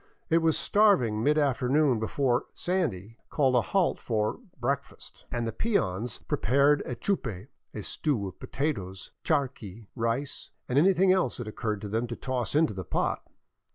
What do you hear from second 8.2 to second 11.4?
of potatoes, charqui, rice, and anything else